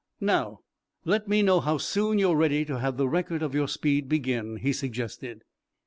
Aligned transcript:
"Now, 0.19 0.61
let 1.05 1.27
me 1.27 1.43
know 1.43 1.59
how 1.59 1.77
soon 1.77 2.17
you 2.17 2.31
are 2.31 2.35
ready 2.35 2.65
to 2.65 2.79
have 2.79 2.97
the 2.97 3.07
record 3.07 3.43
of 3.43 3.53
your 3.53 3.67
speed 3.67 4.09
begin," 4.09 4.55
he 4.55 4.73
suggested. 4.73 5.43